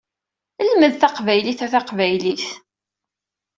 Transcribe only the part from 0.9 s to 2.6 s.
taqbaylit a taqbaylit!